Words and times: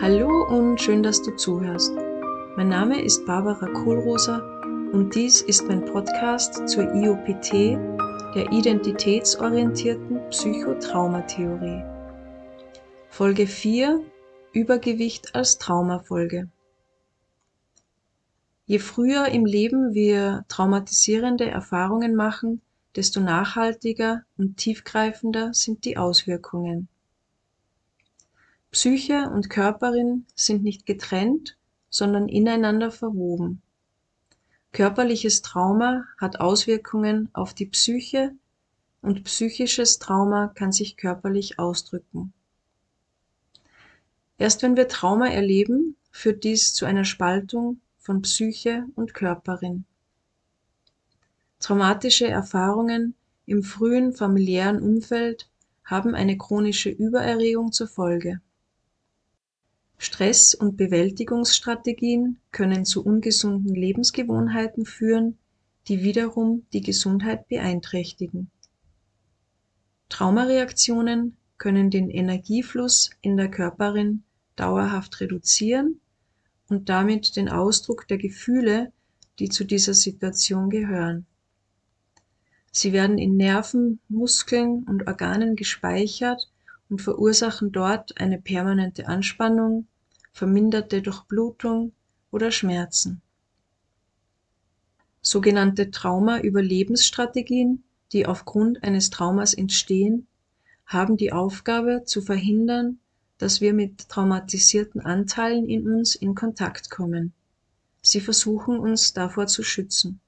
Hallo 0.00 0.46
und 0.46 0.80
schön, 0.80 1.02
dass 1.02 1.22
du 1.22 1.34
zuhörst. 1.34 1.92
Mein 2.56 2.68
Name 2.68 3.02
ist 3.02 3.26
Barbara 3.26 3.66
Kohlroser 3.66 4.40
und 4.92 5.12
dies 5.12 5.42
ist 5.42 5.66
mein 5.66 5.84
Podcast 5.84 6.68
zur 6.68 6.84
IOPT, 6.94 7.52
der 8.32 8.52
identitätsorientierten 8.52 10.20
Psychotraumatheorie. 10.30 11.82
Folge 13.08 13.48
4 13.48 14.00
Übergewicht 14.52 15.34
als 15.34 15.58
Traumafolge. 15.58 16.48
Je 18.66 18.78
früher 18.78 19.26
im 19.30 19.44
Leben 19.44 19.94
wir 19.94 20.44
traumatisierende 20.46 21.50
Erfahrungen 21.50 22.14
machen, 22.14 22.60
desto 22.94 23.18
nachhaltiger 23.18 24.22
und 24.38 24.58
tiefgreifender 24.58 25.52
sind 25.52 25.84
die 25.84 25.96
Auswirkungen. 25.96 26.86
Psyche 28.72 29.28
und 29.28 29.50
Körperin 29.50 30.24
sind 30.34 30.62
nicht 30.62 30.86
getrennt, 30.86 31.58
sondern 31.90 32.26
ineinander 32.26 32.90
verwoben. 32.90 33.60
Körperliches 34.72 35.42
Trauma 35.42 36.06
hat 36.16 36.40
Auswirkungen 36.40 37.28
auf 37.34 37.52
die 37.52 37.66
Psyche 37.66 38.32
und 39.02 39.24
psychisches 39.24 39.98
Trauma 39.98 40.48
kann 40.54 40.72
sich 40.72 40.96
körperlich 40.96 41.58
ausdrücken. 41.58 42.32
Erst 44.38 44.62
wenn 44.62 44.74
wir 44.74 44.88
Trauma 44.88 45.28
erleben, 45.28 45.96
führt 46.10 46.42
dies 46.42 46.72
zu 46.72 46.86
einer 46.86 47.04
Spaltung 47.04 47.82
von 47.98 48.22
Psyche 48.22 48.86
und 48.94 49.12
Körperin. 49.12 49.84
Traumatische 51.60 52.26
Erfahrungen 52.26 53.14
im 53.44 53.62
frühen 53.62 54.14
familiären 54.14 54.80
Umfeld 54.80 55.50
haben 55.84 56.14
eine 56.14 56.38
chronische 56.38 56.88
Übererregung 56.88 57.70
zur 57.70 57.88
Folge. 57.88 58.40
Stress- 59.98 60.54
und 60.54 60.76
Bewältigungsstrategien 60.76 62.38
können 62.50 62.84
zu 62.84 63.04
ungesunden 63.04 63.74
Lebensgewohnheiten 63.74 64.84
führen, 64.84 65.38
die 65.88 66.02
wiederum 66.02 66.66
die 66.72 66.80
Gesundheit 66.80 67.48
beeinträchtigen. 67.48 68.50
Traumareaktionen 70.08 71.36
können 71.58 71.90
den 71.90 72.10
Energiefluss 72.10 73.10
in 73.20 73.36
der 73.36 73.50
Körperin 73.50 74.24
dauerhaft 74.56 75.20
reduzieren 75.20 76.00
und 76.68 76.88
damit 76.88 77.36
den 77.36 77.48
Ausdruck 77.48 78.06
der 78.08 78.18
Gefühle, 78.18 78.92
die 79.38 79.48
zu 79.48 79.64
dieser 79.64 79.94
Situation 79.94 80.70
gehören. 80.70 81.26
Sie 82.70 82.92
werden 82.92 83.18
in 83.18 83.36
Nerven, 83.36 84.00
Muskeln 84.08 84.84
und 84.84 85.06
Organen 85.06 85.56
gespeichert 85.56 86.50
und 86.92 87.00
verursachen 87.00 87.72
dort 87.72 88.20
eine 88.20 88.38
permanente 88.38 89.08
Anspannung, 89.08 89.86
verminderte 90.34 91.00
Durchblutung 91.00 91.92
oder 92.30 92.50
Schmerzen. 92.50 93.22
Sogenannte 95.22 95.90
Trauma-Überlebensstrategien, 95.90 97.82
die 98.12 98.26
aufgrund 98.26 98.84
eines 98.84 99.08
Traumas 99.08 99.54
entstehen, 99.54 100.26
haben 100.84 101.16
die 101.16 101.32
Aufgabe 101.32 102.02
zu 102.04 102.20
verhindern, 102.20 102.98
dass 103.38 103.62
wir 103.62 103.72
mit 103.72 104.10
traumatisierten 104.10 105.00
Anteilen 105.00 105.70
in 105.70 105.88
uns 105.88 106.14
in 106.14 106.34
Kontakt 106.34 106.90
kommen. 106.90 107.32
Sie 108.02 108.20
versuchen 108.20 108.78
uns 108.78 109.14
davor 109.14 109.46
zu 109.46 109.62
schützen. 109.62 110.20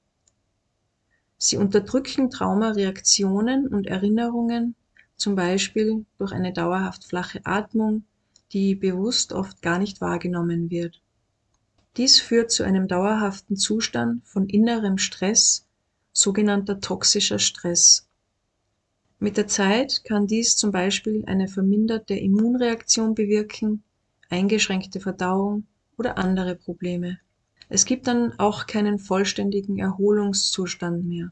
Sie 1.37 1.57
unterdrücken 1.57 2.31
Traumareaktionen 2.31 3.67
und 3.67 3.85
Erinnerungen, 3.85 4.73
zum 5.17 5.35
Beispiel 5.35 6.05
durch 6.17 6.31
eine 6.31 6.53
dauerhaft 6.53 7.05
flache 7.05 7.41
Atmung, 7.45 8.03
die 8.51 8.75
bewusst 8.75 9.33
oft 9.33 9.61
gar 9.61 9.79
nicht 9.79 10.01
wahrgenommen 10.01 10.69
wird. 10.69 11.01
Dies 11.97 12.19
führt 12.19 12.51
zu 12.51 12.63
einem 12.63 12.87
dauerhaften 12.87 13.55
Zustand 13.55 14.27
von 14.27 14.47
innerem 14.47 14.97
Stress, 14.97 15.65
sogenannter 16.11 16.79
toxischer 16.79 17.39
Stress. 17.39 18.07
Mit 19.19 19.37
der 19.37 19.47
Zeit 19.47 20.03
kann 20.03 20.27
dies 20.27 20.57
zum 20.57 20.71
Beispiel 20.71 21.23
eine 21.25 21.47
verminderte 21.47 22.15
Immunreaktion 22.15 23.15
bewirken, 23.15 23.83
eingeschränkte 24.29 24.99
Verdauung 24.99 25.65
oder 25.97 26.17
andere 26.17 26.55
Probleme. 26.55 27.19
Es 27.69 27.85
gibt 27.85 28.07
dann 28.07 28.37
auch 28.37 28.67
keinen 28.67 28.99
vollständigen 28.99 29.79
Erholungszustand 29.79 31.05
mehr. 31.05 31.31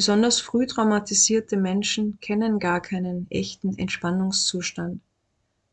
Besonders 0.00 0.40
früh 0.40 0.66
traumatisierte 0.66 1.58
Menschen 1.58 2.18
kennen 2.20 2.58
gar 2.58 2.80
keinen 2.80 3.30
echten 3.30 3.76
Entspannungszustand. 3.76 5.02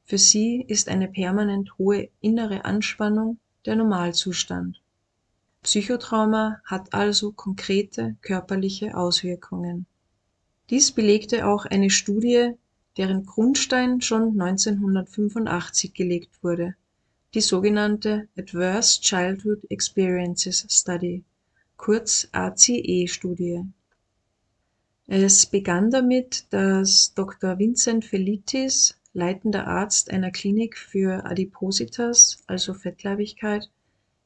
Für 0.04 0.18
sie 0.18 0.66
ist 0.68 0.90
eine 0.90 1.08
permanent 1.08 1.78
hohe 1.78 2.10
innere 2.20 2.66
Anspannung 2.66 3.40
der 3.66 3.78
Normalzustand. 3.78 4.82
Psychotrauma 5.64 6.60
hat 6.66 6.94
also 6.94 7.32
konkrete 7.32 8.18
körperliche 8.22 8.98
Auswirkungen. 8.98 9.86
Dies 10.72 10.92
belegte 10.92 11.48
auch 11.48 11.66
eine 11.66 11.90
Studie, 11.90 12.52
deren 12.98 13.26
Grundstein 13.26 14.02
schon 14.02 14.42
1985 14.42 15.94
gelegt 15.94 16.44
wurde, 16.44 16.76
die 17.34 17.40
sogenannte 17.40 18.28
Adverse 18.38 19.00
Childhood 19.00 19.60
Experiences 19.70 20.68
Study, 20.70 21.24
kurz 21.78 22.28
ACE-Studie. 22.34 23.64
Es 25.09 25.45
begann 25.45 25.90
damit, 25.90 26.51
dass 26.51 27.13
Dr. 27.13 27.57
Vincent 27.57 28.03
Felitis 28.03 29.00
leitender 29.13 29.66
Arzt 29.66 30.12
einer 30.12 30.31
Klinik 30.31 30.78
für 30.78 31.25
Adipositas, 31.25 32.44
also 32.45 32.73
Fettleibigkeit, 32.73 33.72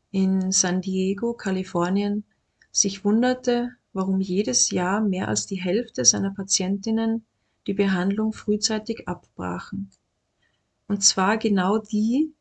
in 0.09 0.51
San 0.51 0.81
Diego, 0.81 1.33
Kalifornien, 1.33 2.23
sich 2.71 3.05
wunderte, 3.05 3.69
warum 3.93 4.21
jedes 4.21 4.71
Jahr 4.71 5.01
mehr 5.01 5.27
als 5.27 5.45
die 5.45 5.61
Hälfte 5.61 6.03
seiner 6.03 6.31
Patientinnen 6.31 7.25
die 7.67 7.73
Behandlung 7.73 8.33
frühzeitig 8.33 9.07
abbrachen. 9.07 9.91
Und 10.87 11.03
zwar 11.03 11.37
genau 11.37 11.77
die, 11.77 12.33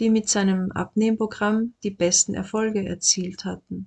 die 0.00 0.10
mit 0.10 0.28
seinem 0.28 0.72
Abnehmprogramm 0.72 1.74
die 1.84 1.92
besten 1.92 2.34
Erfolge 2.34 2.84
erzielt 2.84 3.44
hatten. 3.44 3.86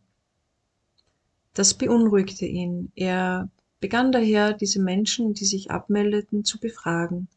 Das 1.53 1.74
beunruhigte 1.74 2.45
ihn. 2.45 2.91
Er 2.95 3.50
begann 3.80 4.12
daher, 4.12 4.54
diese 4.54 4.82
Menschen, 4.82 5.34
die 5.34 5.46
sich 5.46 5.72
abmeldeten, 5.72 6.44
zu 6.44 6.60
befragen. 6.60 7.28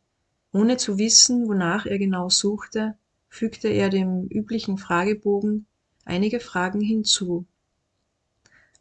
Ohne 0.53 0.77
zu 0.77 0.99
wissen, 0.99 1.49
wonach 1.49 1.87
er 1.87 1.99
genau 1.99 2.28
suchte, 2.28 2.97
fügte 3.28 3.69
er 3.69 3.89
dem 3.89 4.27
üblichen 4.27 4.79
Fragebogen 4.79 5.67
einige 6.05 6.41
Fragen 6.41 6.81
hinzu. 6.81 7.47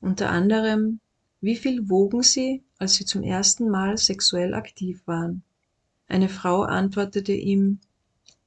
Unter 0.01 0.29
anderem, 0.29 0.99
wie 1.41 1.55
viel 1.55 1.89
wogen 1.89 2.23
Sie, 2.23 2.63
als 2.77 2.95
Sie 2.95 3.05
zum 3.05 3.23
ersten 3.23 3.69
Mal 3.69 3.97
sexuell 3.97 4.53
aktiv 4.53 5.01
waren? 5.05 5.43
Eine 6.07 6.29
Frau 6.29 6.63
antwortete 6.63 7.33
ihm 7.33 7.79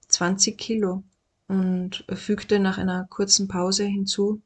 20 0.09 0.59
Kilo 0.59 1.05
und 1.49 2.05
fügte 2.13 2.59
nach 2.59 2.79
einer 2.79 3.07
kurzen 3.09 3.47
Pause 3.47 3.85
hinzu, 3.85 4.43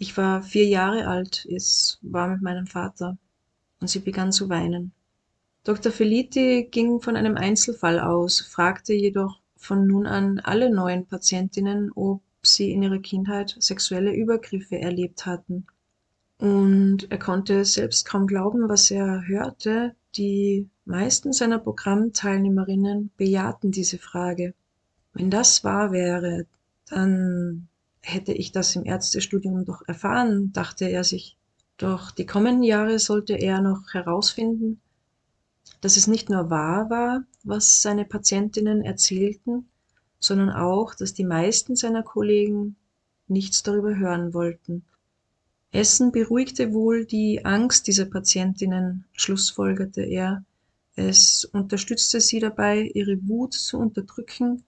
ich 0.00 0.16
war 0.16 0.42
vier 0.42 0.66
Jahre 0.66 1.08
alt, 1.08 1.44
es 1.50 1.98
war 2.02 2.28
mit 2.28 2.40
meinem 2.40 2.66
Vater. 2.66 3.18
Und 3.80 3.88
sie 3.88 4.00
begann 4.00 4.32
zu 4.32 4.48
weinen. 4.48 4.92
Dr. 5.64 5.92
Feliti 5.92 6.68
ging 6.70 7.00
von 7.00 7.16
einem 7.16 7.36
Einzelfall 7.36 8.00
aus, 8.00 8.40
fragte 8.40 8.94
jedoch 8.94 9.40
von 9.56 9.86
nun 9.86 10.06
an 10.06 10.40
alle 10.40 10.72
neuen 10.72 11.06
Patientinnen, 11.06 11.90
ob 11.94 12.22
sie 12.42 12.72
in 12.72 12.82
ihrer 12.82 13.00
Kindheit 13.00 13.56
sexuelle 13.58 14.14
Übergriffe 14.14 14.78
erlebt 14.78 15.26
hatten. 15.26 15.66
Und 16.38 17.10
er 17.10 17.18
konnte 17.18 17.64
selbst 17.64 18.06
kaum 18.06 18.26
glauben, 18.26 18.68
was 18.68 18.90
er 18.90 19.26
hörte. 19.26 19.94
Die 20.16 20.68
meisten 20.84 21.32
seiner 21.32 21.58
Programmteilnehmerinnen 21.58 23.10
bejahten 23.16 23.72
diese 23.72 23.98
Frage. 23.98 24.54
Wenn 25.12 25.30
das 25.30 25.64
wahr 25.64 25.90
wäre, 25.90 26.46
dann 26.88 27.68
hätte 28.00 28.32
ich 28.32 28.52
das 28.52 28.74
im 28.76 28.84
Ärztestudium 28.84 29.64
doch 29.64 29.82
erfahren, 29.86 30.52
dachte 30.52 30.88
er 30.88 31.02
sich. 31.04 31.37
Doch 31.78 32.10
die 32.10 32.26
kommenden 32.26 32.64
Jahre 32.64 32.98
sollte 32.98 33.34
er 33.34 33.60
noch 33.60 33.94
herausfinden, 33.94 34.80
dass 35.80 35.96
es 35.96 36.08
nicht 36.08 36.28
nur 36.28 36.50
wahr 36.50 36.90
war, 36.90 37.24
was 37.44 37.82
seine 37.82 38.04
Patientinnen 38.04 38.82
erzählten, 38.82 39.68
sondern 40.18 40.50
auch, 40.50 40.96
dass 40.96 41.14
die 41.14 41.24
meisten 41.24 41.76
seiner 41.76 42.02
Kollegen 42.02 42.74
nichts 43.28 43.62
darüber 43.62 43.96
hören 43.96 44.34
wollten. 44.34 44.84
Essen 45.70 46.10
beruhigte 46.10 46.72
wohl 46.72 47.04
die 47.04 47.44
Angst 47.44 47.86
dieser 47.86 48.06
Patientinnen, 48.06 49.04
schlussfolgerte 49.12 50.02
er. 50.02 50.44
Es 50.96 51.44
unterstützte 51.44 52.20
sie 52.20 52.40
dabei, 52.40 52.90
ihre 52.94 53.18
Wut 53.28 53.54
zu 53.54 53.78
unterdrücken 53.78 54.64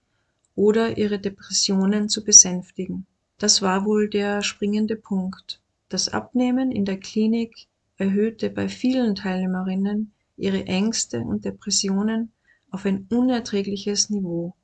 oder 0.55 0.97
ihre 0.97 1.19
Depressionen 1.19 2.07
zu 2.07 2.23
besänftigen. 2.23 3.05
Das 3.37 3.61
war 3.61 3.83
wohl 3.83 4.09
der 4.09 4.43
springende 4.43 4.95
Punkt. 4.95 5.59
Das 5.91 6.07
Abnehmen 6.07 6.71
in 6.71 6.85
der 6.85 6.97
Klinik 6.97 7.67
erhöhte 7.97 8.49
bei 8.49 8.69
vielen 8.69 9.13
Teilnehmerinnen 9.13 10.13
ihre 10.37 10.65
Ängste 10.65 11.19
und 11.19 11.43
Depressionen 11.43 12.31
auf 12.69 12.85
ein 12.85 13.07
unerträgliches 13.09 14.09
Niveau. 14.09 14.55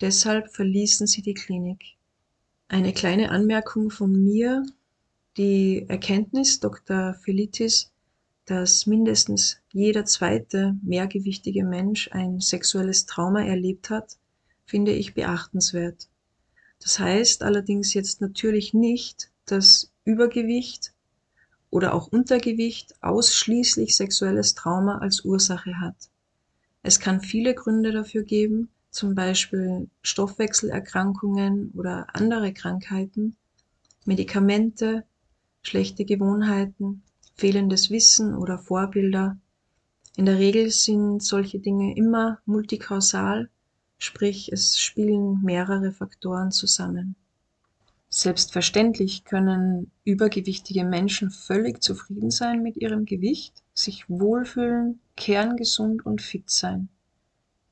Deshalb 0.00 0.54
verließen 0.54 1.08
sie 1.08 1.20
die 1.20 1.34
Klinik. 1.34 1.96
Eine 2.68 2.92
kleine 2.92 3.32
Anmerkung 3.32 3.90
von 3.90 4.12
mir. 4.12 4.64
Die 5.36 5.84
Erkenntnis 5.88 6.60
Dr. 6.60 7.14
Felitis, 7.14 7.90
dass 8.44 8.86
mindestens 8.86 9.58
jeder 9.72 10.04
zweite 10.04 10.76
mehrgewichtige 10.84 11.64
Mensch 11.64 12.08
ein 12.12 12.38
sexuelles 12.38 13.06
Trauma 13.06 13.42
erlebt 13.42 13.90
hat, 13.90 14.16
finde 14.64 14.92
ich 14.92 15.14
beachtenswert. 15.14 16.08
Das 16.78 17.00
heißt 17.00 17.42
allerdings 17.42 17.94
jetzt 17.94 18.20
natürlich 18.20 18.74
nicht, 18.74 19.32
dass 19.44 19.91
Übergewicht 20.04 20.92
oder 21.70 21.94
auch 21.94 22.08
Untergewicht 22.08 22.94
ausschließlich 23.02 23.96
sexuelles 23.96 24.54
Trauma 24.54 24.98
als 24.98 25.24
Ursache 25.24 25.80
hat. 25.80 25.96
Es 26.82 26.98
kann 27.00 27.20
viele 27.20 27.54
Gründe 27.54 27.92
dafür 27.92 28.24
geben, 28.24 28.68
zum 28.90 29.14
Beispiel 29.14 29.88
Stoffwechselerkrankungen 30.02 31.70
oder 31.74 32.06
andere 32.14 32.52
Krankheiten, 32.52 33.36
Medikamente, 34.04 35.04
schlechte 35.62 36.04
Gewohnheiten, 36.04 37.02
fehlendes 37.36 37.90
Wissen 37.90 38.34
oder 38.34 38.58
Vorbilder. 38.58 39.38
In 40.16 40.26
der 40.26 40.38
Regel 40.38 40.70
sind 40.70 41.22
solche 41.22 41.60
Dinge 41.60 41.96
immer 41.96 42.40
multikausal, 42.44 43.48
sprich 43.98 44.52
es 44.52 44.78
spielen 44.78 45.40
mehrere 45.42 45.92
Faktoren 45.92 46.50
zusammen. 46.50 47.14
Selbstverständlich 48.14 49.24
können 49.24 49.90
übergewichtige 50.04 50.84
Menschen 50.84 51.30
völlig 51.30 51.82
zufrieden 51.82 52.30
sein 52.30 52.62
mit 52.62 52.76
ihrem 52.76 53.06
Gewicht, 53.06 53.62
sich 53.72 54.04
wohlfühlen, 54.10 55.00
kerngesund 55.16 56.04
und 56.04 56.20
fit 56.20 56.50
sein. 56.50 56.90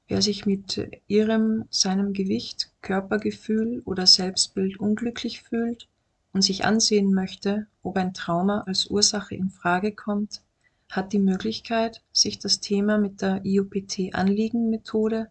Wer 0.09 0.23
sich 0.23 0.47
mit 0.47 0.89
ihrem, 1.09 1.67
seinem 1.69 2.15
Gewicht, 2.15 2.73
Körpergefühl 2.81 3.83
oder 3.85 4.07
Selbstbild 4.07 4.81
unglücklich 4.81 5.43
fühlt 5.43 5.89
und 6.33 6.41
sich 6.41 6.65
ansehen 6.65 7.13
möchte, 7.13 7.67
ob 7.83 7.99
ein 7.99 8.15
Trauma 8.15 8.63
als 8.63 8.87
Ursache 8.87 9.35
in 9.35 9.51
Frage 9.51 9.93
kommt, 9.93 10.41
hat 10.89 11.13
die 11.13 11.19
Möglichkeit, 11.19 12.03
sich 12.13 12.39
das 12.39 12.61
Thema 12.61 12.97
mit 12.97 13.21
der 13.21 13.45
IOPT-Anliegenmethode, 13.45 15.31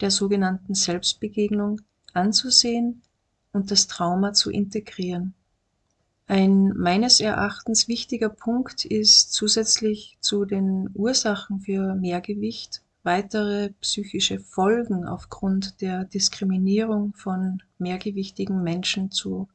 der 0.00 0.10
sogenannten 0.10 0.72
Selbstbegegnung, 0.72 1.82
anzusehen 2.14 3.02
und 3.52 3.70
das 3.70 3.86
Trauma 3.86 4.32
zu 4.32 4.50
integrieren. 4.50 5.34
Ein 6.26 6.74
meines 6.76 7.20
Erachtens 7.20 7.88
wichtiger 7.88 8.28
Punkt 8.28 8.84
ist 8.84 9.32
zusätzlich 9.32 10.18
zu 10.20 10.44
den 10.44 10.90
Ursachen 10.94 11.60
für 11.60 11.94
Mehrgewicht 11.94 12.82
weitere 13.02 13.70
psychische 13.80 14.38
Folgen 14.38 15.06
aufgrund 15.06 15.80
der 15.80 16.04
Diskriminierung 16.04 17.14
von 17.14 17.62
mehrgewichtigen 17.78 18.62
Menschen 18.62 19.10
zu 19.10 19.48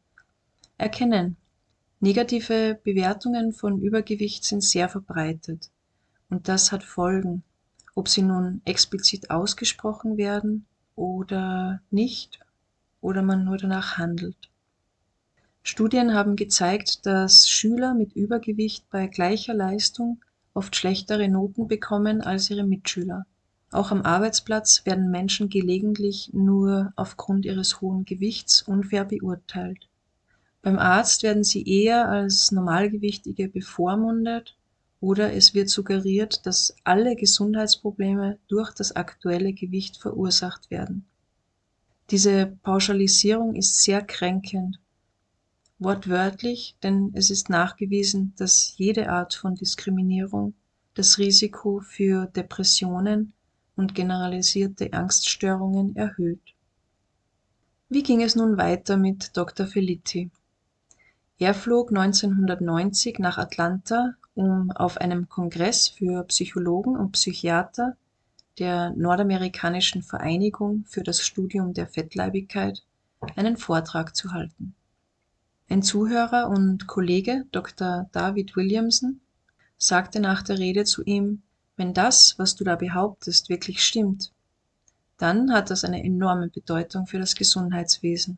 erkennen. 0.79 1.37
Negative 1.99 2.79
Bewertungen 2.83 3.53
von 3.53 3.79
Übergewicht 3.79 4.43
sind 4.43 4.63
sehr 4.63 4.89
verbreitet 4.89 5.69
und 6.29 6.47
das 6.47 6.71
hat 6.71 6.83
Folgen, 6.83 7.43
ob 7.93 8.09
sie 8.09 8.23
nun 8.23 8.61
explizit 8.65 9.29
ausgesprochen 9.29 10.17
werden 10.17 10.65
oder 10.95 11.81
nicht 11.91 12.39
oder 13.03 13.21
man 13.21 13.43
nur 13.43 13.57
danach 13.57 13.97
handelt. 13.97 14.49
Studien 15.61 16.13
haben 16.13 16.35
gezeigt, 16.35 17.05
dass 17.05 17.49
Schüler 17.49 17.93
mit 17.93 18.13
Übergewicht 18.13 18.89
bei 18.89 19.07
gleicher 19.07 19.53
Leistung 19.53 20.21
oft 20.53 20.75
schlechtere 20.75 21.27
Noten 21.27 21.67
bekommen 21.67 22.21
als 22.21 22.49
ihre 22.49 22.63
Mitschüler. 22.63 23.25
Auch 23.71 23.91
am 23.91 24.03
Arbeitsplatz 24.03 24.85
werden 24.85 25.09
Menschen 25.09 25.49
gelegentlich 25.49 26.29
nur 26.33 26.93
aufgrund 26.95 27.45
ihres 27.45 27.81
hohen 27.81 28.05
Gewichts 28.05 28.61
unfair 28.61 29.03
beurteilt. 29.05 29.89
Beim 30.61 30.79
Arzt 30.79 31.23
werden 31.23 31.43
sie 31.43 31.67
eher 31.67 32.07
als 32.09 32.51
Normalgewichtige 32.51 33.49
bevormundet 33.49 34.55
oder 35.01 35.33
es 35.33 35.53
wird 35.53 35.69
suggeriert, 35.69 36.45
dass 36.45 36.75
alle 36.83 37.15
Gesundheitsprobleme 37.15 38.37
durch 38.47 38.71
das 38.73 38.95
aktuelle 38.95 39.53
Gewicht 39.53 39.97
verursacht 39.97 40.71
werden. 40.71 41.05
Diese 42.13 42.45
Pauschalisierung 42.61 43.55
ist 43.55 43.81
sehr 43.81 44.03
kränkend. 44.03 44.79
Wortwörtlich, 45.79 46.75
denn 46.83 47.09
es 47.15 47.31
ist 47.31 47.49
nachgewiesen, 47.49 48.35
dass 48.37 48.77
jede 48.77 49.09
Art 49.09 49.33
von 49.33 49.55
Diskriminierung 49.55 50.53
das 50.93 51.17
Risiko 51.17 51.79
für 51.79 52.27
Depressionen 52.27 53.33
und 53.75 53.95
generalisierte 53.95 54.93
Angststörungen 54.93 55.95
erhöht. 55.95 56.53
Wie 57.89 58.03
ging 58.03 58.21
es 58.21 58.35
nun 58.35 58.57
weiter 58.57 58.95
mit 58.95 59.35
Dr. 59.35 59.65
Felitti? 59.65 60.29
Er 61.39 61.55
flog 61.55 61.89
1990 61.89 63.17
nach 63.17 63.39
Atlanta, 63.39 64.13
um 64.35 64.69
auf 64.69 64.97
einem 64.97 65.29
Kongress 65.29 65.87
für 65.87 66.23
Psychologen 66.25 66.95
und 66.95 67.13
Psychiater 67.13 67.97
der 68.59 68.91
Nordamerikanischen 68.91 70.03
Vereinigung 70.03 70.85
für 70.85 71.01
das 71.01 71.21
Studium 71.21 71.73
der 71.73 71.87
Fettleibigkeit 71.87 72.83
einen 73.35 73.57
Vortrag 73.57 74.15
zu 74.15 74.31
halten. 74.31 74.75
Ein 75.69 75.81
Zuhörer 75.81 76.49
und 76.49 76.85
Kollege, 76.87 77.45
Dr. 77.51 78.09
David 78.11 78.55
Williamson, 78.55 79.21
sagte 79.77 80.19
nach 80.19 80.43
der 80.43 80.59
Rede 80.59 80.83
zu 80.83 81.03
ihm, 81.03 81.41
wenn 81.77 81.93
das, 81.93 82.37
was 82.37 82.55
du 82.55 82.63
da 82.63 82.75
behauptest, 82.75 83.49
wirklich 83.49 83.83
stimmt, 83.83 84.31
dann 85.17 85.51
hat 85.51 85.71
das 85.71 85.83
eine 85.83 86.03
enorme 86.03 86.49
Bedeutung 86.49 87.07
für 87.07 87.17
das 87.17 87.35
Gesundheitswesen. 87.35 88.37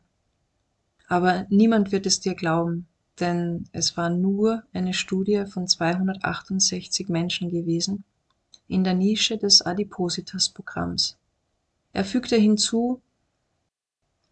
Aber 1.08 1.46
niemand 1.50 1.92
wird 1.92 2.06
es 2.06 2.20
dir 2.20 2.34
glauben, 2.34 2.86
denn 3.20 3.68
es 3.72 3.96
war 3.96 4.08
nur 4.08 4.62
eine 4.72 4.94
Studie 4.94 5.44
von 5.46 5.68
268 5.68 7.08
Menschen 7.08 7.50
gewesen 7.50 8.04
in 8.68 8.84
der 8.84 8.94
Nische 8.94 9.38
des 9.38 9.62
Adipositas-Programms. 9.62 11.16
Er 11.92 12.04
fügte 12.04 12.36
hinzu, 12.36 13.00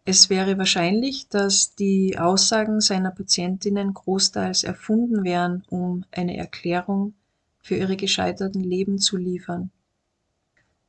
es 0.07 0.29
wäre 0.29 0.59
wahrscheinlich, 0.59 1.29
dass 1.29 1.73
die 1.73 2.19
Aussagen 2.19 2.79
seiner 2.79 3.09
Patientinnen 3.09 3.93
großteils 3.93 4.63
erfunden 4.63 5.23
wären, 5.23 5.63
um 5.69 6.05
eine 6.11 6.37
Erklärung 6.37 7.15
für 7.59 7.75
ihre 7.75 7.97
gescheiterten 7.97 8.63
Leben 8.63 8.99
zu 8.99 9.17
liefern. 9.17 9.71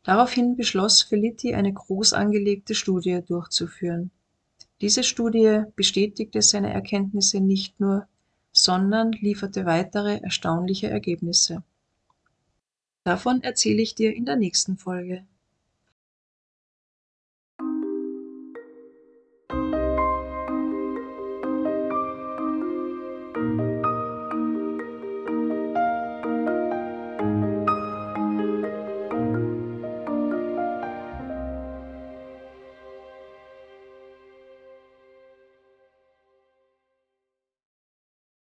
Daraufhin 0.02 0.56
beschloss 0.56 1.02
Felitti 1.02 1.54
eine 1.54 1.72
groß 1.72 2.12
angelegte 2.12 2.74
Studie 2.74 3.22
durchzuführen. 3.26 4.10
Diese 4.82 5.02
Studie 5.02 5.62
bestätigte 5.74 6.42
seine 6.42 6.72
Erkenntnisse 6.72 7.40
nicht 7.40 7.80
nur, 7.80 8.06
sondern 8.52 9.12
lieferte 9.12 9.64
weitere 9.64 10.18
erstaunliche 10.18 10.90
Ergebnisse. 10.90 11.62
Davon 13.06 13.40
erzähle 13.44 13.82
ich 13.82 13.94
dir 13.94 14.16
in 14.16 14.24
der 14.24 14.34
nächsten 14.34 14.78
Folge. 14.78 15.24